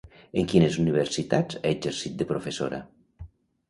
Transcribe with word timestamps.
En 0.43 0.47
quines 0.53 0.77
universitats 0.85 1.61
ha 1.61 1.75
exercit 1.77 2.19
de 2.21 2.31
professora? 2.35 2.85